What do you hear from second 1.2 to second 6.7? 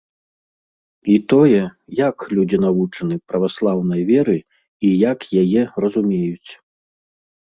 тое, як людзі навучаны праваслаўнай веры і як яе разумеюць.